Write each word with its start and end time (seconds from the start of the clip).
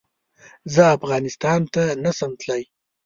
زه 0.73 0.81
افغانستان 0.97 1.61
ته 1.73 1.83
نه 2.03 2.11
سم 2.19 2.31
تلی 2.41 2.61